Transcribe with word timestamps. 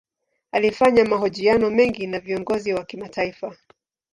Alifanya 0.51 1.05
mahojiano 1.05 1.69
mengi 1.69 2.07
na 2.07 2.19
viongozi 2.19 2.73
wa 2.73 2.85
kimataifa. 2.85 3.57